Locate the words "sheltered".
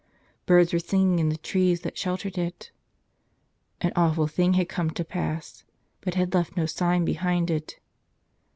1.95-2.35